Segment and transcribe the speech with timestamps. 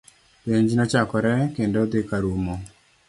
[0.43, 2.55] Penj nochakore kendo dhi karumo